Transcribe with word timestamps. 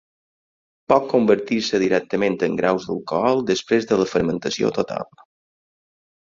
Pot 0.93 1.03
convertir-se 1.11 1.79
directament 1.83 2.37
en 2.47 2.55
graus 2.61 2.87
d'alcohol 2.87 3.45
després 3.51 3.87
de 3.93 4.01
la 4.03 4.09
fermentació 4.15 4.73
total. 4.81 5.07